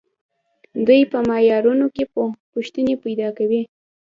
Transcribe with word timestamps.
دوی 0.87 1.01
په 1.11 1.17
معیارونو 1.29 1.87
کې 1.95 2.03
پوښتنې 2.53 2.95
پیدا 3.03 3.29
کوي. 3.37 3.61